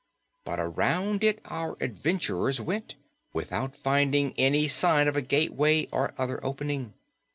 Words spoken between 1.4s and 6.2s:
our adventurers went without finding any sign of a gateway or